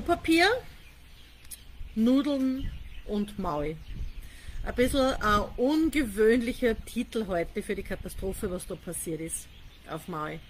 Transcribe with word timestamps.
Klopapier, 0.00 0.46
Nudeln 1.94 2.70
und 3.06 3.38
Maui. 3.38 3.76
Ein 4.64 4.74
bisschen 4.74 4.98
ein 4.98 5.42
ungewöhnlicher 5.58 6.74
Titel 6.86 7.26
heute 7.26 7.62
für 7.62 7.74
die 7.74 7.82
Katastrophe, 7.82 8.50
was 8.50 8.66
da 8.66 8.76
passiert 8.76 9.20
ist 9.20 9.46
auf 9.90 10.08
Maui. 10.08 10.40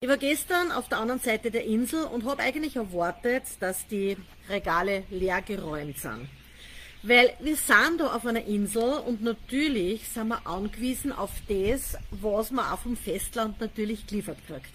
Ich 0.00 0.08
war 0.08 0.16
gestern 0.16 0.72
auf 0.72 0.88
der 0.88 0.96
anderen 0.96 1.20
Seite 1.20 1.50
der 1.50 1.64
Insel 1.66 2.04
und 2.04 2.24
habe 2.24 2.42
eigentlich 2.42 2.76
erwartet, 2.76 3.42
dass 3.60 3.86
die 3.86 4.16
Regale 4.48 5.02
leer 5.10 5.42
geräumt 5.42 5.98
sind. 5.98 6.26
Weil 7.02 7.34
wir 7.40 7.56
sind 7.56 7.98
da 7.98 8.14
auf 8.14 8.24
einer 8.24 8.46
Insel 8.46 8.94
und 8.94 9.22
natürlich 9.22 10.08
sind 10.08 10.28
wir 10.28 10.46
angewiesen 10.46 11.12
auf 11.12 11.32
das, 11.48 11.98
was 12.12 12.50
man 12.50 12.72
auf 12.72 12.84
dem 12.84 12.96
Festland 12.96 13.60
natürlich 13.60 14.06
geliefert 14.06 14.38
kriegt. 14.46 14.72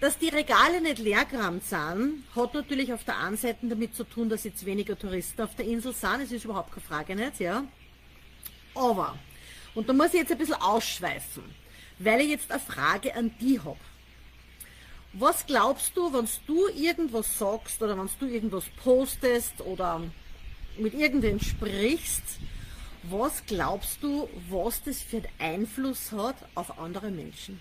Dass 0.00 0.18
die 0.18 0.28
Regale 0.28 0.82
nicht 0.82 0.98
leergeräumt 0.98 1.64
sind, 1.64 2.24
hat 2.34 2.52
natürlich 2.52 2.92
auf 2.92 3.04
der 3.04 3.18
einen 3.18 3.38
Seite 3.38 3.66
damit 3.66 3.94
zu 3.94 4.04
tun, 4.04 4.28
dass 4.28 4.44
jetzt 4.44 4.66
weniger 4.66 4.98
Touristen 4.98 5.40
auf 5.40 5.54
der 5.54 5.64
Insel 5.64 5.94
sind. 5.94 6.20
Es 6.22 6.32
ist 6.32 6.44
überhaupt 6.44 6.70
keine 6.70 6.86
Frage 6.86 7.16
nicht, 7.16 7.40
ja. 7.40 7.64
Aber, 8.74 9.18
und 9.74 9.88
da 9.88 9.94
muss 9.94 10.08
ich 10.08 10.20
jetzt 10.20 10.32
ein 10.32 10.38
bisschen 10.38 10.60
ausschweifen, 10.60 11.44
weil 11.98 12.20
ich 12.20 12.28
jetzt 12.28 12.50
eine 12.50 12.60
Frage 12.60 13.14
an 13.14 13.34
die 13.40 13.58
habe. 13.58 13.78
Was 15.14 15.46
glaubst 15.46 15.96
du, 15.96 16.12
wenn 16.12 16.28
du 16.46 16.68
irgendwas 16.68 17.38
sagst 17.38 17.82
oder 17.82 17.96
wenn 17.96 18.10
du 18.20 18.26
irgendwas 18.26 18.64
postest 18.84 19.62
oder 19.62 20.02
mit 20.76 20.92
irgendwem 20.92 21.40
sprichst, 21.40 22.38
was 23.04 23.46
glaubst 23.46 24.02
du, 24.02 24.28
was 24.50 24.82
das 24.82 25.00
für 25.00 25.18
einen 25.18 25.28
Einfluss 25.38 26.12
hat 26.12 26.36
auf 26.54 26.78
andere 26.78 27.10
Menschen? 27.10 27.58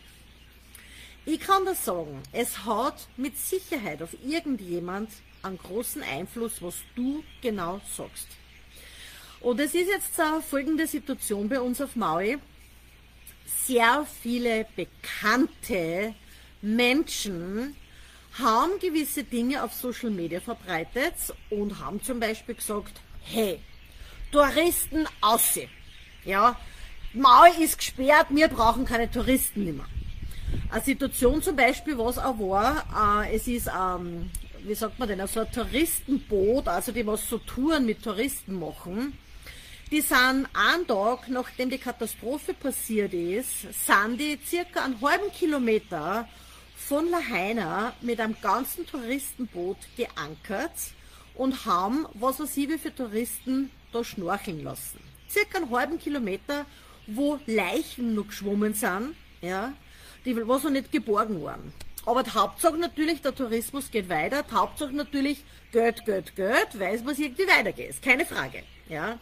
Ich 1.27 1.39
kann 1.39 1.65
das 1.65 1.83
sagen, 1.83 2.21
es 2.33 2.65
hat 2.65 3.07
mit 3.17 3.35
Sicherheit 3.35 4.03
auf 4.03 4.15
irgendjemand 4.23 5.09
einen 5.41 5.57
großen 5.57 6.03
Einfluss, 6.03 6.61
was 6.61 6.75
du 6.95 7.23
genau 7.41 7.81
sagst. 7.97 8.27
Und 9.41 9.59
es 9.59 9.73
ist 9.73 9.87
jetzt 9.87 10.19
eine 10.19 10.41
folgende 10.41 10.85
Situation 10.85 11.49
bei 11.49 11.59
uns 11.59 11.81
auf 11.81 11.95
Maui. 11.95 12.37
Sehr 13.45 14.05
viele 14.21 14.67
bekannte 14.75 16.13
Menschen 16.61 17.75
haben 18.37 18.79
gewisse 18.79 19.23
Dinge 19.23 19.63
auf 19.63 19.73
Social 19.73 20.11
Media 20.11 20.39
verbreitet 20.39 21.15
und 21.49 21.79
haben 21.79 22.03
zum 22.03 22.19
Beispiel 22.19 22.53
gesagt, 22.53 23.01
hey, 23.23 23.59
Touristen 24.31 25.07
aussehen. 25.21 25.71
Ja, 26.23 26.59
Maui 27.13 27.63
ist 27.63 27.79
gesperrt, 27.79 28.27
wir 28.29 28.47
brauchen 28.47 28.85
keine 28.85 29.09
Touristen 29.09 29.63
mehr. 29.75 29.85
Eine 30.69 30.83
Situation 30.83 31.41
zum 31.41 31.55
Beispiel, 31.55 31.97
was 31.97 32.17
auch 32.17 32.39
war, 32.39 33.25
äh, 33.25 33.35
es 33.35 33.47
ist, 33.47 33.67
ähm, 33.67 34.29
wie 34.63 34.75
sagt 34.75 34.99
man 34.99 35.07
denn, 35.07 35.17
so 35.19 35.23
also 35.23 35.39
ein 35.41 35.51
Touristenboot, 35.51 36.67
also 36.67 36.91
die 36.91 37.05
was 37.05 37.27
so 37.29 37.37
Touren 37.37 37.85
mit 37.85 38.03
Touristen 38.03 38.59
machen. 38.59 39.17
Die 39.91 40.01
sind 40.01 40.47
einen 40.53 40.87
Tag, 40.87 41.29
nachdem 41.29 41.69
die 41.69 41.77
Katastrophe 41.77 42.53
passiert 42.53 43.13
ist, 43.13 43.61
sind 43.85 44.19
die 44.19 44.39
circa 44.43 44.83
einen 44.83 44.99
halben 44.99 45.31
Kilometer 45.31 46.27
von 46.75 47.09
Lahaina 47.09 47.93
mit 48.01 48.19
einem 48.19 48.35
ganzen 48.41 48.85
Touristenboot 48.87 49.77
geankert 49.95 50.73
und 51.35 51.65
haben, 51.65 52.07
was 52.13 52.39
weiß 52.39 52.57
ich, 52.57 52.69
wie 52.69 52.77
für 52.77 52.93
Touristen 52.93 53.69
da 53.93 54.03
schnorcheln 54.03 54.63
lassen. 54.63 54.99
Circa 55.29 55.59
einen 55.59 55.69
halben 55.69 55.99
Kilometer, 55.99 56.65
wo 57.07 57.39
Leichen 57.45 58.15
noch 58.15 58.27
geschwommen 58.27 58.73
sind, 58.73 59.15
ja, 59.41 59.73
die 60.25 60.35
was 60.47 60.63
noch 60.63 60.71
nicht 60.71 60.91
geborgen 60.91 61.43
waren. 61.43 61.73
Aber 62.05 62.23
die 62.23 62.31
Hauptsache 62.31 62.77
natürlich, 62.77 63.21
der 63.21 63.33
Tourismus 63.33 63.89
geht 63.89 64.09
weiter. 64.09 64.43
Die 64.43 64.53
Hauptsache 64.53 64.93
natürlich, 64.93 65.43
Geld, 65.71 66.05
Geld, 66.05 66.35
Geld, 66.35 66.79
weiß 66.79 67.03
man 67.03 67.15
irgendwie 67.15 67.47
weitergeht. 67.47 68.01
Keine 68.01 68.25
Frage. 68.25 68.63
Ja. 68.89 69.17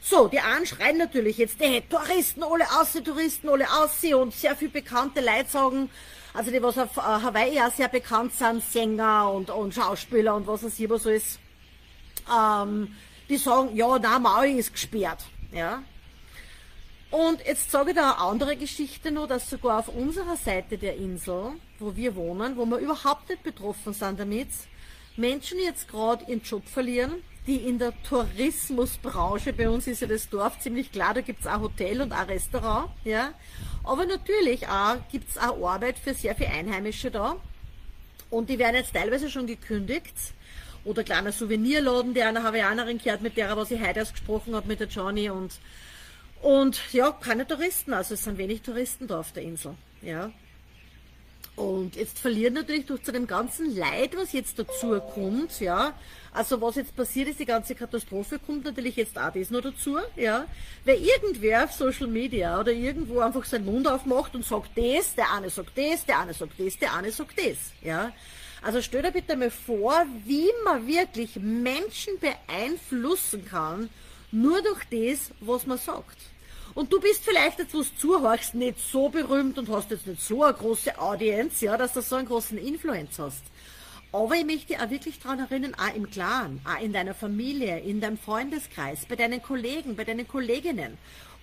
So, 0.00 0.28
die 0.28 0.38
einen 0.38 0.66
schreien 0.66 0.98
natürlich 0.98 1.38
jetzt, 1.38 1.58
hey, 1.58 1.82
Touristen, 1.88 2.42
alle 2.42 2.64
aussehen, 2.78 3.04
Touristen, 3.04 3.48
alle 3.48 3.66
aussehen 3.72 4.16
und 4.16 4.34
sehr 4.34 4.54
viel 4.54 4.68
bekannte 4.68 5.20
Leute 5.20 5.48
sagen, 5.48 5.90
also 6.34 6.50
die, 6.50 6.62
was 6.62 6.76
auf 6.76 6.96
äh, 6.96 7.00
Hawaii 7.00 7.54
ja 7.54 7.70
sehr 7.70 7.88
bekannt 7.88 8.34
sind, 8.34 8.62
Sänger 8.62 9.30
und, 9.32 9.50
und 9.50 9.72
Schauspieler 9.72 10.34
und 10.34 10.46
was 10.46 10.62
weiß 10.62 10.78
ich, 10.78 10.90
was 10.90 11.06
alles, 11.06 11.38
ähm, 12.30 12.94
die 13.28 13.38
sagen, 13.38 13.74
ja, 13.74 13.98
na, 13.98 14.18
Maui 14.18 14.58
ist 14.58 14.72
gesperrt. 14.72 15.24
Ja. 15.52 15.82
Und 17.14 17.46
jetzt 17.46 17.70
sage 17.70 17.90
ich 17.90 17.96
da 17.96 18.10
eine 18.10 18.18
andere 18.18 18.56
Geschichte 18.56 19.12
noch, 19.12 19.28
dass 19.28 19.48
sogar 19.48 19.78
auf 19.78 19.88
unserer 19.88 20.36
Seite 20.36 20.78
der 20.78 20.96
Insel, 20.96 21.52
wo 21.78 21.94
wir 21.94 22.16
wohnen, 22.16 22.56
wo 22.56 22.66
wir 22.66 22.78
überhaupt 22.78 23.28
nicht 23.28 23.44
betroffen 23.44 23.92
sind 23.92 24.18
damit, 24.18 24.48
Menschen 25.16 25.60
jetzt 25.60 25.86
gerade 25.86 26.24
ihren 26.24 26.42
Job 26.42 26.66
verlieren, 26.66 27.22
die 27.46 27.68
in 27.68 27.78
der 27.78 27.92
Tourismusbranche, 28.02 29.52
bei 29.52 29.68
uns 29.68 29.86
ist 29.86 30.00
ja 30.00 30.08
das 30.08 30.28
Dorf 30.28 30.58
ziemlich 30.58 30.90
klar, 30.90 31.14
da 31.14 31.20
gibt's 31.20 31.46
auch 31.46 31.60
Hotel 31.60 32.00
und 32.00 32.12
auch 32.12 32.26
Restaurant, 32.26 32.90
ja. 33.04 33.32
Aber 33.84 34.06
natürlich 34.06 34.66
auch 34.66 34.96
gibt's 35.12 35.38
auch 35.38 35.70
Arbeit 35.70 36.00
für 36.00 36.14
sehr 36.14 36.34
viele 36.34 36.50
Einheimische 36.50 37.12
da. 37.12 37.36
Und 38.28 38.50
die 38.50 38.58
werden 38.58 38.74
jetzt 38.74 38.92
teilweise 38.92 39.30
schon 39.30 39.46
gekündigt. 39.46 40.14
Oder 40.84 41.04
kleiner 41.04 41.30
Souvenirladen, 41.30 42.12
der 42.12 42.30
einer 42.30 42.42
Hawaiianerin 42.42 42.98
gehört, 42.98 43.22
mit 43.22 43.36
der 43.36 43.56
was 43.56 43.70
ich 43.70 43.80
heute 43.80 44.00
erst 44.00 44.14
gesprochen 44.14 44.56
habe, 44.56 44.66
mit 44.66 44.80
der 44.80 44.88
Johnny 44.88 45.30
und 45.30 45.52
und 46.42 46.80
ja, 46.92 47.10
keine 47.12 47.46
Touristen, 47.46 47.92
also 47.92 48.14
es 48.14 48.24
sind 48.24 48.38
wenig 48.38 48.62
Touristen 48.62 49.06
da 49.06 49.20
auf 49.20 49.32
der 49.32 49.42
Insel. 49.42 49.74
Ja. 50.02 50.30
Und 51.56 51.94
jetzt 51.94 52.18
verlieren 52.18 52.54
natürlich 52.54 52.86
durch 52.86 53.04
zu 53.04 53.12
dem 53.12 53.28
ganzen 53.28 53.76
Leid, 53.76 54.16
was 54.16 54.32
jetzt 54.32 54.58
dazu 54.58 55.00
kommt, 55.14 55.60
ja, 55.60 55.94
also 56.32 56.60
was 56.60 56.74
jetzt 56.74 56.96
passiert 56.96 57.28
ist, 57.28 57.38
die 57.38 57.44
ganze 57.44 57.76
Katastrophe 57.76 58.40
kommt 58.40 58.64
natürlich 58.64 58.96
jetzt 58.96 59.16
auch 59.16 59.32
das 59.32 59.50
noch 59.50 59.60
dazu, 59.60 59.98
ja, 60.16 60.46
weil 60.84 60.96
irgendwer 60.96 61.64
auf 61.64 61.72
Social 61.72 62.08
Media 62.08 62.58
oder 62.58 62.72
irgendwo 62.72 63.20
einfach 63.20 63.44
seinen 63.44 63.66
Mund 63.66 63.86
aufmacht 63.86 64.34
und 64.34 64.44
sagt 64.44 64.70
das, 64.76 65.14
der 65.14 65.32
eine 65.32 65.48
sagt 65.48 65.78
das, 65.78 66.04
der 66.04 66.18
eine 66.18 66.34
sagt 66.34 66.58
das, 66.58 66.76
der 66.76 66.94
eine 66.94 67.12
sagt 67.12 67.38
das, 67.38 67.58
ja. 67.82 68.10
Also 68.60 68.82
stell 68.82 69.02
dir 69.02 69.12
bitte 69.12 69.36
mal 69.36 69.50
vor, 69.50 70.06
wie 70.24 70.48
man 70.64 70.88
wirklich 70.88 71.36
Menschen 71.36 72.14
beeinflussen 72.18 73.44
kann, 73.44 73.90
nur 74.34 74.60
durch 74.62 74.84
das, 74.90 75.30
was 75.40 75.66
man 75.66 75.78
sagt. 75.78 76.18
Und 76.74 76.92
du 76.92 77.00
bist 77.00 77.24
vielleicht 77.24 77.60
jetzt, 77.60 77.72
wo 77.72 77.82
du 77.82 77.96
zuhörst, 77.96 78.54
nicht 78.54 78.78
so 78.80 79.08
berühmt 79.08 79.56
und 79.58 79.68
hast 79.68 79.90
jetzt 79.92 80.06
nicht 80.06 80.20
so 80.20 80.42
eine 80.42 80.54
große 80.54 80.98
Audienz, 80.98 81.60
ja, 81.60 81.76
dass 81.76 81.92
du 81.92 82.02
so 82.02 82.16
einen 82.16 82.26
großen 82.26 82.58
Influence 82.58 83.18
hast. 83.18 83.44
Aber 84.10 84.34
ich 84.34 84.44
möchte 84.44 84.80
auch 84.80 84.90
wirklich 84.90 85.20
daran 85.20 85.40
erinnern, 85.40 85.74
auch 85.74 85.94
im 85.94 86.10
Clan, 86.10 86.60
auch 86.64 86.80
in 86.80 86.92
deiner 86.92 87.14
Familie, 87.14 87.78
in 87.80 88.00
deinem 88.00 88.18
Freundeskreis, 88.18 89.06
bei 89.06 89.16
deinen 89.16 89.42
Kollegen, 89.42 89.96
bei 89.96 90.04
deinen 90.04 90.26
Kolleginnen. 90.26 90.98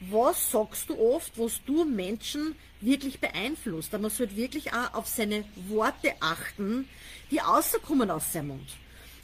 Was 0.09 0.51
sagst 0.51 0.89
du 0.89 0.97
oft, 0.97 1.37
was 1.37 1.61
du 1.65 1.85
Menschen 1.85 2.55
wirklich 2.81 3.19
beeinflusst? 3.19 3.93
Da 3.93 3.99
muss 3.99 4.19
halt 4.19 4.35
wirklich 4.35 4.73
auch 4.73 4.93
auf 4.95 5.07
seine 5.07 5.45
Worte 5.67 6.13
achten, 6.19 6.89
die 7.29 7.37
rauskommen 7.37 8.09
aus 8.09 8.33
seinem 8.33 8.49
Mund. 8.49 8.67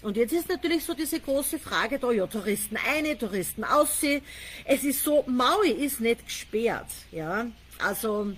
Und 0.07 0.16
jetzt 0.16 0.31
ist 0.31 0.47
natürlich 0.47 0.85
so 0.85 0.94
diese 0.94 1.19
große 1.19 1.59
Frage 1.59 2.00
da, 2.00 2.13
ja, 2.13 2.25
Touristen 2.28 2.78
eine, 2.78 3.18
Touristen 3.18 3.66
aussehen. 3.66 4.22
Es 4.63 4.85
ist 4.85 5.03
so, 5.03 5.25
Maui 5.28 5.69
ist 5.69 6.00
nicht 6.00 6.25
gesperrt, 6.25 6.88
ja. 7.12 7.47
Also, 7.78 8.31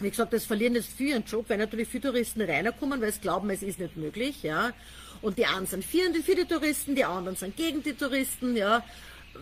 wie 0.00 0.08
gesagt, 0.08 0.32
das 0.32 0.46
verlieren 0.46 0.76
jetzt 0.76 0.96
für 0.96 1.02
ihren 1.02 1.24
Job, 1.24 1.44
weil 1.48 1.58
natürlich 1.58 1.88
viele 1.88 2.04
Touristen 2.04 2.40
reinkommen, 2.40 3.02
weil 3.02 3.12
sie 3.12 3.20
glauben, 3.20 3.50
es 3.50 3.62
ist 3.62 3.80
nicht 3.80 3.98
möglich, 3.98 4.42
ja. 4.42 4.72
Und 5.20 5.36
die 5.36 5.44
einen 5.44 5.66
sind 5.66 5.84
für 5.84 6.10
die, 6.10 6.22
für 6.22 6.36
die 6.36 6.46
Touristen, 6.46 6.94
die 6.94 7.04
anderen 7.04 7.36
sind 7.36 7.54
gegen 7.54 7.82
die 7.82 7.92
Touristen, 7.92 8.56
ja. 8.56 8.82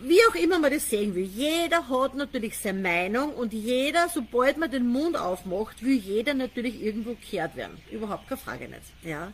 Wie 0.01 0.19
auch 0.29 0.35
immer 0.35 0.59
man 0.59 0.69
das 0.69 0.89
sehen 0.89 1.15
will. 1.15 1.23
Jeder 1.23 1.87
hat 1.87 2.13
natürlich 2.15 2.57
seine 2.57 2.81
Meinung 2.81 3.33
und 3.35 3.53
jeder, 3.53 4.09
sobald 4.09 4.57
man 4.57 4.69
den 4.69 4.85
Mund 4.85 5.15
aufmacht, 5.15 5.81
will 5.81 5.95
jeder 5.97 6.33
natürlich 6.33 6.83
irgendwo 6.83 7.15
gehört 7.31 7.55
werden. 7.55 7.77
Überhaupt 7.89 8.27
keine 8.27 8.41
Frage 8.41 8.67
nicht, 8.67 8.81
ja. 9.01 9.31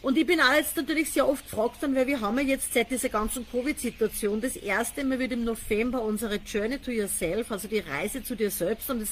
Und 0.00 0.16
ich 0.16 0.26
bin 0.26 0.40
auch 0.40 0.54
jetzt 0.54 0.76
natürlich 0.76 1.10
sehr 1.10 1.28
oft 1.28 1.44
gefragt 1.44 1.82
worden, 1.82 1.96
weil 1.96 2.06
wir 2.06 2.20
haben 2.20 2.38
ja 2.38 2.44
jetzt 2.44 2.72
seit 2.72 2.90
dieser 2.90 3.08
ganzen 3.08 3.44
Covid-Situation 3.50 4.40
das 4.40 4.54
erste 4.54 5.02
Mal 5.04 5.18
wird 5.18 5.32
im 5.32 5.44
November 5.44 6.02
unsere 6.02 6.36
Journey 6.36 6.78
to 6.78 6.92
Yourself, 6.92 7.50
also 7.50 7.66
die 7.66 7.80
Reise 7.80 8.22
zu 8.22 8.36
dir 8.36 8.50
selbst 8.50 8.88
und 8.90 9.00
das 9.00 9.10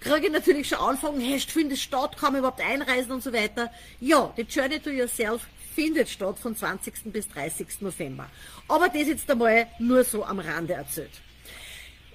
kriege 0.00 0.26
ich 0.26 0.32
natürlich 0.32 0.68
schon 0.68 0.78
anfangen, 0.78 1.20
hey, 1.20 1.40
findet 1.40 1.78
statt, 1.78 2.18
kann 2.18 2.32
man 2.32 2.40
überhaupt 2.40 2.60
einreisen 2.60 3.12
und 3.12 3.22
so 3.22 3.32
weiter. 3.32 3.70
Ja, 3.98 4.32
die 4.36 4.42
Journey 4.42 4.78
to 4.78 4.90
Yourself 4.90 5.40
findet 5.74 6.08
statt 6.08 6.38
von 6.38 6.54
20. 6.54 7.12
bis 7.12 7.28
30. 7.28 7.80
November. 7.80 8.28
Aber 8.68 8.88
das 8.88 9.06
jetzt 9.06 9.30
einmal 9.30 9.68
nur 9.78 10.04
so 10.04 10.24
am 10.24 10.38
Rande 10.38 10.74
erzählt. 10.74 11.10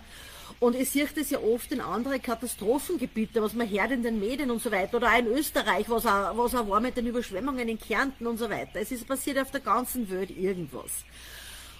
Und 0.59 0.75
ich 0.75 0.89
sehe 0.89 1.07
das 1.13 1.29
ja 1.29 1.39
oft 1.39 1.71
in 1.71 1.81
anderen 1.81 2.21
Katastrophengebieten, 2.21 3.43
was 3.43 3.53
man 3.53 3.69
hört 3.69 3.91
in 3.91 4.01
den 4.01 4.19
Medien 4.19 4.49
und 4.49 4.61
so 4.61 4.71
weiter, 4.71 4.97
oder 4.97 5.11
auch 5.11 5.19
in 5.19 5.27
Österreich, 5.27 5.89
was 5.89 6.05
auch, 6.05 6.37
was 6.37 6.55
auch 6.55 6.67
war 6.67 6.79
mit 6.79 6.97
den 6.97 7.05
Überschwemmungen 7.05 7.67
in 7.67 7.77
Kärnten 7.77 8.25
und 8.25 8.37
so 8.37 8.49
weiter. 8.49 8.79
Es 8.79 8.91
ist 8.91 9.07
passiert 9.07 9.37
auf 9.37 9.51
der 9.51 9.59
ganzen 9.59 10.09
Welt 10.09 10.31
irgendwas. 10.31 10.89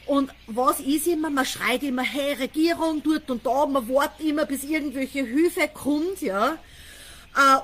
Und 0.06 0.31
was 0.47 0.80
ist 0.80 1.07
immer? 1.07 1.30
Man 1.30 1.45
schreit 1.45 1.83
immer, 1.83 2.03
hey, 2.03 2.33
Regierung, 2.33 3.01
dort 3.01 3.31
und 3.31 3.45
da, 3.45 3.65
man 3.65 3.88
wartet 3.89 4.27
immer, 4.27 4.45
bis 4.45 4.63
irgendwelche 4.63 5.25
Hilfe 5.25 5.69
kommt, 5.73 6.21
ja. 6.21 6.57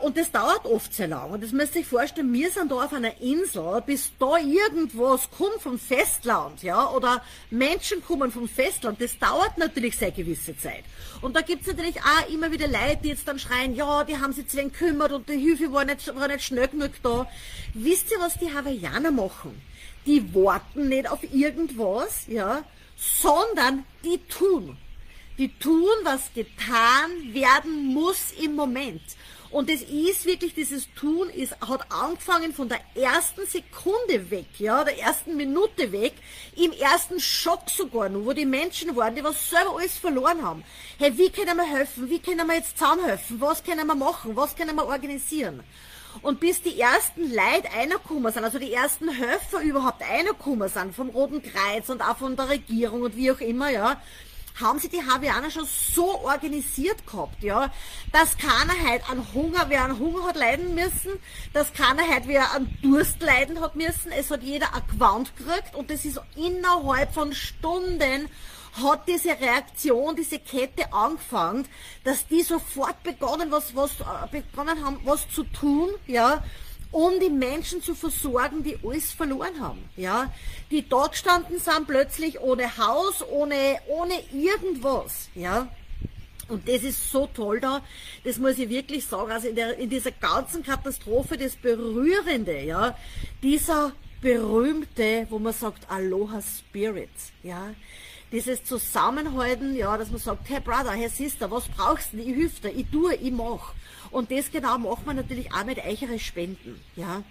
Und 0.03 0.17
das 0.17 0.29
dauert 0.33 0.65
oft 0.65 0.93
sehr 0.93 1.07
lang. 1.07 1.31
Und 1.31 1.41
das 1.41 1.53
müsst 1.53 1.75
ihr 1.75 1.81
euch 1.81 1.87
vorstellen, 1.87 2.33
wir 2.33 2.51
sind 2.51 2.69
da 2.69 2.75
auf 2.75 2.91
einer 2.91 3.21
Insel, 3.21 3.81
bis 3.85 4.11
da 4.19 4.37
irgendwas 4.37 5.31
kommt 5.31 5.61
vom 5.61 5.79
Festland, 5.79 6.61
ja, 6.61 6.89
oder 6.89 7.23
Menschen 7.49 8.03
kommen 8.03 8.29
vom 8.29 8.49
Festland, 8.49 8.99
das 8.99 9.17
dauert 9.17 9.57
natürlich 9.57 9.95
sehr 9.95 10.11
gewisse 10.11 10.57
Zeit. 10.57 10.83
Und 11.21 11.37
da 11.37 11.41
gibt's 11.41 11.67
natürlich 11.67 11.95
auch 12.01 12.29
immer 12.29 12.51
wieder 12.51 12.67
Leute, 12.67 12.99
die 13.01 13.09
jetzt 13.09 13.25
dann 13.29 13.39
schreien, 13.39 13.75
ja, 13.75 14.03
die 14.03 14.17
haben 14.17 14.33
sich 14.33 14.45
zu 14.49 14.57
wenig 14.57 14.73
gekümmert 14.73 15.13
und 15.13 15.29
die 15.29 15.37
Hilfe 15.37 15.71
war 15.71 15.85
nicht, 15.85 16.13
war 16.13 16.27
nicht 16.27 16.43
schnell 16.43 16.67
genug 16.67 16.91
da. 17.01 17.25
Wisst 17.73 18.11
ihr, 18.11 18.19
was 18.19 18.37
die 18.37 18.53
Hawaiianer 18.53 19.11
machen? 19.11 19.61
Die 20.05 20.35
warten 20.35 20.89
nicht 20.89 21.09
auf 21.09 21.23
irgendwas, 21.31 22.27
ja, 22.27 22.65
sondern 22.97 23.85
die 24.03 24.17
tun. 24.27 24.77
Die 25.37 25.47
tun, 25.59 25.95
was 26.03 26.29
getan 26.33 27.33
werden 27.33 27.85
muss 27.85 28.33
im 28.43 28.53
Moment. 28.55 29.01
Und 29.53 29.69
es 29.69 29.83
ist 29.83 30.25
wirklich, 30.25 30.55
dieses 30.55 30.91
Tun 30.95 31.29
ist, 31.29 31.55
hat 31.61 31.85
angefangen 31.91 32.53
von 32.53 32.69
der 32.69 32.79
ersten 32.95 33.45
Sekunde 33.45 34.31
weg, 34.31 34.47
ja, 34.57 34.83
der 34.83 34.97
ersten 34.97 35.37
Minute 35.37 35.91
weg, 35.91 36.13
im 36.55 36.71
ersten 36.71 37.19
Schock 37.19 37.69
sogar 37.69 38.09
nur, 38.09 38.25
wo 38.25 38.33
die 38.33 38.47
Menschen 38.47 38.95
waren, 38.95 39.13
die 39.13 39.23
was 39.23 39.51
selber 39.51 39.75
alles 39.77 39.95
verloren 39.95 40.41
haben. 40.41 40.63
Hey, 40.97 41.15
wie 41.19 41.29
können 41.29 41.55
wir 41.55 41.65
helfen? 41.71 42.09
Wie 42.09 42.17
können 42.17 42.47
wir 42.47 42.55
jetzt 42.55 42.79
zusammenhelfen? 42.79 43.39
Was 43.39 43.63
können 43.63 43.85
wir 43.85 43.93
machen? 43.93 44.35
Was 44.35 44.55
können 44.55 44.75
wir 44.75 44.87
organisieren? 44.87 45.61
Und 46.23 46.39
bis 46.39 46.63
die 46.63 46.79
ersten 46.79 47.21
Leute 47.21 47.69
reingekommen 47.77 48.33
sind, 48.33 48.43
also 48.43 48.57
die 48.57 48.73
ersten 48.73 49.09
Helfer 49.09 49.61
überhaupt 49.61 50.01
reingekommen 50.01 50.67
sind, 50.67 50.95
vom 50.95 51.09
Roten 51.09 51.43
Kreuz 51.43 51.89
und 51.89 52.01
auch 52.01 52.17
von 52.17 52.35
der 52.35 52.49
Regierung 52.49 53.03
und 53.03 53.15
wie 53.15 53.31
auch 53.31 53.39
immer, 53.39 53.69
ja, 53.69 54.01
haben 54.59 54.79
sie 54.79 54.89
die 54.89 55.01
Hawaiianer 55.01 55.49
schon 55.49 55.65
so 55.65 56.21
organisiert 56.21 57.05
gehabt, 57.07 57.41
ja, 57.43 57.71
dass 58.11 58.37
keiner 58.37 58.73
halt 58.87 59.09
an 59.09 59.25
Hunger, 59.33 59.65
wer 59.69 59.83
an 59.83 59.99
Hunger 59.99 60.27
hat 60.27 60.35
leiden 60.35 60.75
müssen, 60.75 61.11
dass 61.53 61.73
keiner 61.73 62.07
halt 62.07 62.27
wer 62.27 62.51
an 62.53 62.77
Durst 62.81 63.21
leiden 63.21 63.59
hat 63.61 63.75
müssen, 63.75 64.11
es 64.11 64.29
hat 64.29 64.43
jeder 64.43 64.73
ein 64.73 64.83
Gewand 64.87 65.35
gekriegt 65.35 65.75
und 65.75 65.89
das 65.89 66.05
ist 66.05 66.21
innerhalb 66.35 67.13
von 67.13 67.33
Stunden 67.33 68.29
hat 68.81 69.07
diese 69.07 69.29
Reaktion, 69.39 70.15
diese 70.15 70.39
Kette 70.39 70.91
angefangen, 70.91 71.67
dass 72.03 72.27
die 72.27 72.41
sofort 72.41 73.03
begonnen, 73.03 73.51
was, 73.51 73.75
was, 73.75 73.91
äh, 73.99 74.27
begonnen 74.31 74.83
haben, 74.83 74.99
was 75.03 75.29
zu 75.29 75.43
tun, 75.43 75.89
ja, 76.07 76.43
um 76.93 77.19
die 77.19 77.29
Menschen 77.29 77.81
zu 77.81 77.95
versorgen, 77.95 78.63
die 78.63 78.77
alles 78.85 79.11
verloren 79.11 79.59
haben. 79.59 79.83
Ja, 79.97 80.31
die 80.71 80.87
dort 80.87 81.13
gestanden 81.13 81.59
sind 81.59 81.87
plötzlich 81.87 82.39
ohne 82.39 82.77
Haus, 82.77 83.23
ohne, 83.29 83.79
ohne 83.87 84.13
irgendwas. 84.31 85.29
Ja, 85.35 85.67
und 86.47 86.67
das 86.69 86.83
ist 86.83 87.11
so 87.11 87.27
toll 87.33 87.59
da, 87.59 87.81
das 88.23 88.37
muss 88.37 88.59
ich 88.59 88.69
wirklich 88.69 89.05
sagen. 89.05 89.31
Also 89.31 89.47
in, 89.47 89.55
der, 89.55 89.77
in 89.77 89.89
dieser 89.89 90.11
ganzen 90.11 90.61
Katastrophe, 90.63 91.35
das 91.35 91.55
Berührende, 91.55 92.61
ja, 92.61 92.97
dieser 93.41 93.93
berühmte, 94.21 95.25
wo 95.29 95.39
man 95.39 95.53
sagt, 95.53 95.89
Aloha 95.89 96.41
Spirit, 96.41 97.09
ja, 97.41 97.73
dieses 98.33 98.63
Zusammenhalten, 98.63 99.75
ja, 99.75 99.95
dass 99.95 100.09
man 100.09 100.19
sagt, 100.19 100.49
hey 100.49 100.59
Brother, 100.59 100.91
hey 100.91 101.07
Sister, 101.07 101.51
was 101.51 101.69
brauchst 101.69 102.13
du? 102.13 102.17
Ich 102.17 102.25
hilf 102.25 102.59
dir, 102.59 102.71
ich 102.71 102.87
tue, 102.91 103.13
ich 103.15 103.31
mach. 103.31 103.73
Und 104.09 104.31
das 104.31 104.51
genau 104.51 104.79
macht 104.79 105.05
man 105.05 105.15
natürlich 105.15 105.53
auch 105.53 105.63
mit 105.63 105.77
eichere 105.77 106.17
Spenden. 106.17 106.81
Ja. 106.95 107.23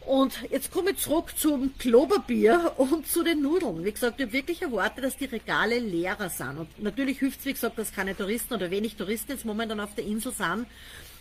Und 0.00 0.50
jetzt 0.50 0.72
komme 0.72 0.90
ich 0.90 0.98
zurück 0.98 1.34
zum 1.36 1.76
Kloberbier 1.78 2.72
und 2.78 3.06
zu 3.06 3.22
den 3.22 3.42
Nudeln. 3.42 3.84
Wie 3.84 3.92
gesagt, 3.92 4.18
ich 4.18 4.26
habe 4.26 4.32
wirklich 4.32 4.60
erwartet, 4.60 5.04
dass 5.04 5.16
die 5.16 5.26
Regale 5.26 5.78
leerer 5.78 6.28
sind. 6.28 6.58
Und 6.58 6.82
natürlich 6.82 7.20
hilft 7.20 7.40
es, 7.40 7.46
wie 7.46 7.52
gesagt, 7.52 7.78
dass 7.78 7.92
keine 7.92 8.16
Touristen 8.16 8.54
oder 8.54 8.72
wenig 8.72 8.96
Touristen 8.96 9.32
jetzt 9.32 9.44
momentan 9.44 9.78
auf 9.78 9.94
der 9.94 10.04
Insel 10.04 10.32
sind. 10.32 10.66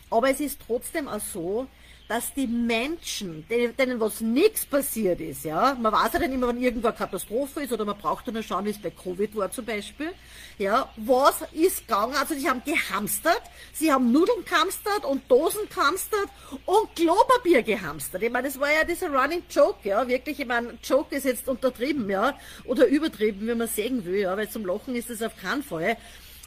Aber 0.09 0.31
es 0.31 0.39
ist 0.39 0.59
trotzdem 0.65 1.07
auch 1.07 1.19
so, 1.19 1.67
dass 2.07 2.33
die 2.33 2.47
Menschen, 2.47 3.45
denen 3.49 3.99
was 3.99 4.21
nichts 4.21 4.65
passiert 4.65 5.19
ist, 5.19 5.43
ja, 5.43 5.75
man 5.79 5.91
weiß 5.91 6.13
ja 6.13 6.19
dann 6.19 6.31
immer, 6.31 6.47
wenn 6.47 6.61
irgendwo 6.61 6.87
eine 6.87 6.95
Katastrophe 6.95 7.63
ist 7.63 7.73
oder 7.73 7.83
man 7.85 7.97
braucht 7.97 8.27
dann 8.27 8.35
nur 8.35 8.43
schauen, 8.43 8.65
wie 8.65 8.69
es 8.69 8.81
bei 8.81 8.91
Covid 8.91 9.35
war 9.35 9.51
zum 9.51 9.65
Beispiel, 9.65 10.11
ja, 10.57 10.89
was 10.95 11.41
ist 11.51 11.87
gegangen? 11.87 12.15
Also 12.15 12.33
die 12.33 12.47
haben 12.47 12.61
gehamstert, 12.63 13.41
sie 13.73 13.91
haben 13.91 14.11
Nudeln 14.11 14.45
gehamstert 14.45 15.05
und 15.05 15.29
Dosen 15.29 15.67
gehamstert 15.69 16.29
und 16.65 16.95
Klopapier 16.95 17.61
gehamstert. 17.61 18.23
Ich 18.23 18.31
meine, 18.31 18.47
das 18.47 18.59
war 18.59 18.71
ja 18.71 18.83
dieser 18.83 19.09
Running 19.09 19.43
Joke, 19.49 19.87
ja, 19.87 20.07
wirklich, 20.07 20.39
ich 20.39 20.47
meine, 20.47 20.77
Joke 20.83 21.15
ist 21.15 21.25
jetzt 21.25 21.47
untertrieben, 21.47 22.09
ja, 22.09 22.37
oder 22.65 22.87
übertrieben, 22.87 23.47
wie 23.47 23.55
man 23.55 23.67
sehen 23.67 24.05
will, 24.05 24.21
ja, 24.21 24.37
weil 24.37 24.49
zum 24.49 24.65
Lachen 24.65 24.95
ist 24.95 25.09
es 25.09 25.21
auf 25.21 25.35
keinen 25.35 25.63
Fall 25.63 25.97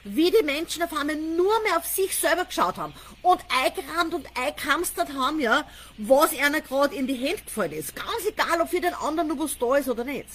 wie 0.04 0.30
die 0.30 0.44
Menschen 0.44 0.82
auf 0.82 0.92
einmal 0.92 1.16
nur 1.16 1.62
mehr 1.62 1.76
auf 1.76 1.86
sich 1.86 2.16
selber 2.16 2.44
geschaut 2.44 2.76
haben 2.76 2.94
und 3.22 3.40
eingerannt 3.62 4.14
und 4.14 4.26
eingehamstert 4.34 5.12
haben, 5.12 5.40
ja, 5.40 5.64
was 5.98 6.36
einer 6.38 6.60
gerade 6.60 6.94
in 6.94 7.06
die 7.06 7.14
Hände 7.14 7.42
gefallen 7.44 7.72
ist. 7.72 7.94
Ganz 7.94 8.26
egal, 8.26 8.60
ob 8.60 8.68
für 8.68 8.80
den 8.80 8.94
anderen 8.94 9.28
noch 9.28 9.38
was 9.38 9.58
da 9.58 9.76
ist 9.76 9.88
oder 9.88 10.04
nicht. 10.04 10.28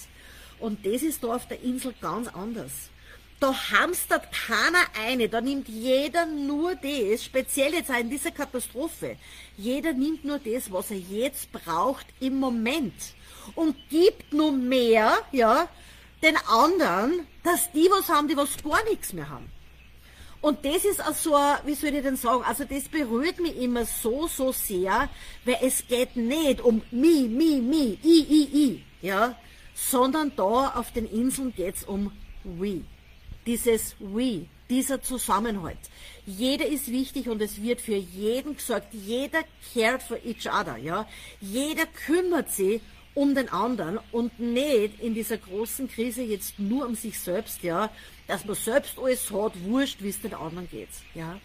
Und 0.58 0.86
das 0.86 1.02
ist 1.02 1.22
da 1.22 1.34
auf 1.34 1.46
der 1.48 1.62
Insel 1.62 1.94
ganz 2.00 2.28
anders. 2.28 2.72
Da 3.38 3.52
hamstert 3.70 4.32
keiner 4.32 4.84
eine, 5.06 5.28
da 5.28 5.42
nimmt 5.42 5.68
jeder 5.68 6.24
nur 6.24 6.74
das, 6.74 7.22
speziell 7.22 7.74
jetzt 7.74 7.90
auch 7.90 7.98
in 7.98 8.08
dieser 8.08 8.30
Katastrophe. 8.30 9.16
Jeder 9.58 9.92
nimmt 9.92 10.24
nur 10.24 10.38
das, 10.38 10.72
was 10.72 10.90
er 10.90 10.96
jetzt 10.96 11.52
braucht 11.52 12.06
im 12.18 12.40
Moment 12.40 12.94
und 13.54 13.76
gibt 13.90 14.32
nur 14.32 14.52
mehr, 14.52 15.18
ja, 15.32 15.68
den 16.22 16.36
anderen, 16.48 17.26
dass 17.42 17.70
die 17.72 17.88
was 17.90 18.08
haben, 18.08 18.26
die 18.26 18.36
was 18.36 18.56
gar 18.62 18.82
nichts 18.84 19.12
mehr 19.12 19.28
haben. 19.28 19.52
Und 20.46 20.64
das 20.64 20.84
ist 20.84 21.04
auch 21.04 21.12
so, 21.12 21.32
wie 21.64 21.74
soll 21.74 21.92
ich 21.92 22.02
denn 22.04 22.14
sagen, 22.14 22.44
also 22.44 22.62
das 22.64 22.84
berührt 22.84 23.40
mich 23.40 23.56
immer 23.56 23.84
so, 23.84 24.28
so 24.28 24.52
sehr, 24.52 25.08
weil 25.44 25.58
es 25.60 25.84
geht 25.88 26.14
nicht 26.14 26.60
um 26.60 26.82
mi, 26.92 27.22
mi, 27.22 27.60
mi, 27.60 27.98
i, 28.04 28.24
i, 28.30 28.48
i, 28.54 28.84
ja, 29.02 29.36
sondern 29.74 30.30
da 30.36 30.68
auf 30.76 30.92
den 30.92 31.06
Inseln 31.06 31.52
geht's 31.52 31.82
um 31.82 32.12
we. 32.44 32.82
Dieses 33.44 33.96
we, 33.98 34.46
dieser 34.70 35.02
Zusammenhalt. 35.02 35.80
Jeder 36.26 36.66
ist 36.66 36.92
wichtig 36.92 37.28
und 37.28 37.42
es 37.42 37.60
wird 37.60 37.80
für 37.80 37.96
jeden 37.96 38.54
gesagt, 38.54 38.94
jeder 38.94 39.42
cared 39.74 40.00
for 40.00 40.18
each 40.24 40.46
other, 40.46 40.76
ja. 40.76 41.08
Jeder 41.40 41.86
kümmert 41.86 42.52
sich 42.52 42.80
um 43.16 43.34
den 43.34 43.48
anderen 43.48 43.98
und 44.12 44.38
nicht 44.38 45.00
in 45.00 45.14
dieser 45.14 45.38
großen 45.38 45.88
Krise 45.88 46.22
jetzt 46.22 46.58
nur 46.58 46.86
um 46.86 46.94
sich 46.94 47.18
selbst, 47.18 47.62
ja, 47.62 47.90
dass 48.28 48.44
man 48.44 48.54
selbst 48.54 48.98
alles 48.98 49.30
hat, 49.32 49.52
wurscht, 49.64 50.02
wie 50.02 50.10
es 50.10 50.20
den 50.20 50.34
anderen 50.34 50.68
geht, 50.68 50.90
ja. 51.14 51.40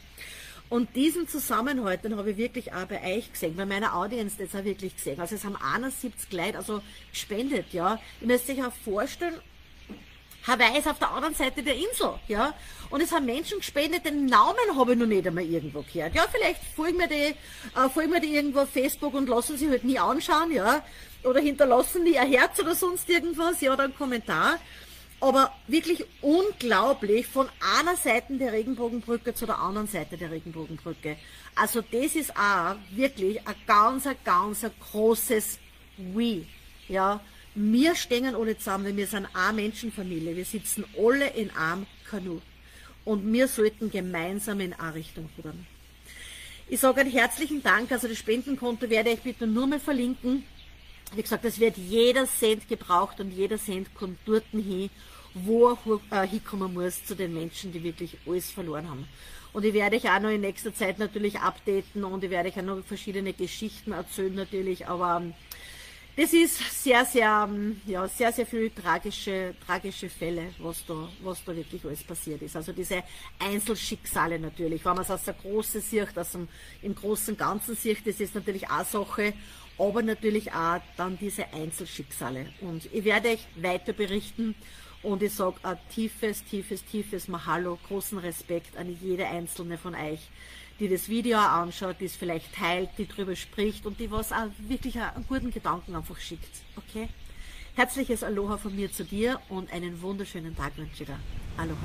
Und 0.69 0.95
diesen 0.95 1.27
Zusammenhalt, 1.27 2.03
den 2.05 2.15
habe 2.15 2.31
ich 2.31 2.37
wirklich 2.37 2.71
auch 2.71 2.85
bei 2.85 3.17
euch 3.17 3.31
gesehen, 3.31 3.55
bei 3.57 3.65
meiner 3.65 3.95
Audience 3.95 4.37
das 4.37 4.55
auch 4.55 4.63
wirklich 4.63 4.95
gesehen. 4.95 5.19
Also 5.19 5.35
es 5.35 5.43
haben 5.43 5.57
71 5.57 6.31
Leute 6.31 6.57
also 6.57 6.81
gespendet, 7.11 7.67
ja. 7.71 7.99
Ihr 8.21 8.27
müsst 8.27 8.49
euch 8.49 8.63
auch 8.63 8.71
vorstellen, 8.85 9.35
Hawaii 10.47 10.79
ist 10.79 10.87
auf 10.87 10.99
der 10.99 11.11
anderen 11.11 11.35
Seite 11.35 11.61
der 11.63 11.75
Insel, 11.75 12.13
ja. 12.27 12.53
Und 12.89 13.01
es 13.01 13.11
haben 13.11 13.25
Menschen 13.25 13.59
gespendet, 13.59 14.05
den 14.05 14.25
Namen 14.25 14.75
habe 14.75 14.93
ich 14.93 14.97
noch 14.99 15.05
nicht 15.05 15.25
einmal 15.27 15.45
irgendwo 15.45 15.81
gehört. 15.83 16.13
Ja, 16.15 16.25
vielleicht 16.31 16.61
folgen 16.75 16.97
mir 16.97 17.07
die, 17.07 17.35
äh, 17.79 17.89
folgen 17.93 18.09
mir 18.11 18.19
die 18.19 18.35
irgendwo 18.35 18.61
auf 18.61 18.69
Facebook 18.69 19.13
und 19.13 19.29
lassen 19.29 19.57
sie 19.57 19.69
halt 19.69 19.83
nie 19.83 19.99
anschauen, 19.99 20.51
ja. 20.51 20.83
Oder 21.23 21.39
hinterlassen 21.39 22.05
die 22.05 22.17
ein 22.17 22.31
Herz 22.31 22.59
oder 22.59 22.75
sonst 22.75 23.07
irgendwas, 23.09 23.61
ja, 23.61 23.73
oder 23.73 23.83
einen 23.83 23.95
Kommentar. 23.95 24.59
aber 25.21 25.53
wirklich 25.67 26.03
unglaublich 26.21 27.27
von 27.27 27.47
einer 27.79 27.95
Seite 27.95 28.33
der 28.37 28.51
Regenbogenbrücke 28.53 29.33
zu 29.35 29.45
der 29.45 29.59
anderen 29.59 29.87
Seite 29.87 30.17
der 30.17 30.31
Regenbogenbrücke. 30.31 31.15
Also 31.55 31.81
das 31.81 32.15
ist 32.15 32.35
auch 32.35 32.75
wirklich 32.89 33.39
ein 33.47 33.55
ganz, 33.67 34.09
ganz 34.23 34.65
großes 34.91 35.59
We. 35.97 36.47
Ja, 36.87 37.21
wir 37.55 37.95
stehen 37.95 38.33
alle 38.35 38.57
zusammen, 38.57 38.95
wir 38.95 39.07
sind 39.07 39.27
eine 39.33 39.53
Menschenfamilie, 39.53 40.35
wir 40.35 40.45
sitzen 40.45 40.85
alle 40.97 41.27
in 41.29 41.49
einem 41.51 41.85
Kanu. 42.09 42.39
Und 43.03 43.33
wir 43.33 43.47
sollten 43.47 43.89
gemeinsam 43.89 44.59
in 44.59 44.73
eine 44.73 44.95
Richtung 44.95 45.29
rudern. 45.37 45.65
Ich 46.69 46.79
sage 46.79 47.01
einen 47.01 47.11
herzlichen 47.11 47.61
Dank, 47.61 47.91
also 47.91 48.07
das 48.07 48.17
Spendenkonto 48.17 48.89
werde 48.89 49.09
ich 49.09 49.19
bitte 49.19 49.47
nur 49.47 49.67
mal 49.67 49.79
verlinken. 49.79 50.43
Wie 51.13 51.21
gesagt, 51.21 51.43
es 51.43 51.59
wird 51.59 51.75
jeder 51.77 52.25
Cent 52.25 52.69
gebraucht 52.69 53.19
und 53.19 53.31
jeder 53.31 53.57
Cent 53.57 53.93
kommt 53.95 54.19
dort 54.25 54.45
hin, 54.51 54.89
wo 55.33 55.71
er 55.71 56.23
äh, 56.23 56.27
hinkommen 56.27 56.73
muss 56.73 57.03
zu 57.03 57.15
den 57.15 57.33
Menschen, 57.33 57.73
die 57.73 57.83
wirklich 57.83 58.17
alles 58.25 58.51
verloren 58.51 58.89
haben. 58.89 59.07
Und 59.51 59.65
ich 59.65 59.73
werde 59.73 59.97
euch 59.97 60.09
auch 60.09 60.21
noch 60.21 60.29
in 60.29 60.41
nächster 60.41 60.73
Zeit 60.73 60.99
natürlich 60.99 61.39
updaten 61.39 62.05
und 62.05 62.23
ich 62.23 62.29
werde 62.29 62.49
euch 62.49 62.57
auch 62.57 62.63
noch 62.63 62.85
verschiedene 62.85 63.33
Geschichten 63.33 63.91
erzählen 63.91 64.33
natürlich, 64.33 64.87
aber 64.87 65.17
ähm, 65.17 65.33
das 66.15 66.33
ist 66.33 66.83
sehr, 66.83 67.05
sehr, 67.05 67.47
ähm, 67.49 67.79
ja, 67.85 68.07
sehr, 68.07 68.31
sehr 68.33 68.45
viele 68.45 68.73
tragische, 68.73 69.55
tragische 69.65 70.09
Fälle, 70.09 70.53
was 70.59 70.85
da, 70.85 71.07
was 71.23 71.43
da 71.45 71.55
wirklich 71.55 71.83
alles 71.85 72.03
passiert 72.03 72.41
ist. 72.41 72.55
Also 72.55 72.73
diese 72.73 73.03
Einzelschicksale 73.39 74.37
natürlich. 74.37 74.83
Wenn 74.83 74.93
man 74.93 75.03
es 75.03 75.11
aus 75.11 75.23
der 75.23 75.35
Großen 75.35 75.79
sieht, 75.81 76.17
aus 76.17 76.31
dem, 76.33 76.49
im 76.81 76.93
großen 76.93 77.37
Ganzen 77.37 77.75
sieht, 77.75 78.05
das 78.05 78.19
ist 78.19 78.35
natürlich 78.35 78.69
auch 78.69 78.85
Sache, 78.85 79.33
aber 79.77 80.03
natürlich 80.03 80.51
auch 80.51 80.81
dann 80.97 81.17
diese 81.17 81.51
Einzelschicksale. 81.53 82.47
Und 82.59 82.93
ich 82.93 83.05
werde 83.05 83.29
euch 83.29 83.47
weiter 83.55 83.93
berichten 83.93 84.53
und 85.03 85.23
ich 85.23 85.33
sage 85.33 85.55
ein 85.63 85.77
tiefes, 85.93 86.43
tiefes, 86.43 86.83
tiefes 86.83 87.27
Mahalo, 87.27 87.79
großen 87.87 88.17
Respekt 88.19 88.77
an 88.77 88.95
jede 89.01 89.27
einzelne 89.27 89.77
von 89.77 89.95
euch, 89.95 90.29
die 90.81 90.89
das 90.89 91.09
Video 91.09 91.37
anschaut, 91.37 91.97
die 91.99 92.05
es 92.05 92.15
vielleicht 92.15 92.55
teilt, 92.55 92.89
die 92.97 93.07
drüber 93.07 93.35
spricht 93.35 93.85
und 93.85 93.99
die 93.99 94.09
was 94.09 94.31
auch 94.31 94.47
wirklich 94.67 94.99
einen 94.99 95.27
guten 95.27 95.51
Gedanken 95.51 95.95
einfach 95.95 96.19
schickt. 96.19 96.49
Okay? 96.75 97.07
Herzliches 97.75 98.23
Aloha 98.23 98.57
von 98.57 98.75
mir 98.75 98.91
zu 98.91 99.05
dir 99.05 99.39
und 99.47 99.71
einen 99.71 100.01
wunderschönen 100.01 100.55
Tag 100.55 100.75
wünsche 100.77 101.03
ich 101.03 101.07
dir. 101.07 101.19
Aloha. 101.55 101.77